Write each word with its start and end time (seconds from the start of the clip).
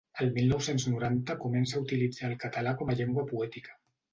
El 0.23 0.29
mil 0.37 0.47
nou-cents 0.51 0.85
noranta 0.93 1.35
comença 1.43 1.77
a 1.81 1.83
utilitzar 1.83 2.27
el 2.31 2.35
català 2.47 2.75
com 2.81 2.91
a 2.91 2.97
llengua 3.03 3.31
poètica. 3.35 3.79